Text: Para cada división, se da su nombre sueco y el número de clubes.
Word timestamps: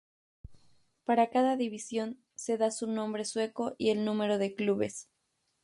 Para 1.03 1.29
cada 1.29 1.55
división, 1.57 2.17
se 2.33 2.57
da 2.57 2.71
su 2.71 2.87
nombre 2.87 3.23
sueco 3.23 3.75
y 3.77 3.91
el 3.91 4.03
número 4.03 4.39
de 4.39 4.55
clubes. 4.55 5.09